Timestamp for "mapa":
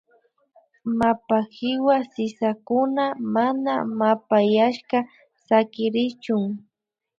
0.99-1.45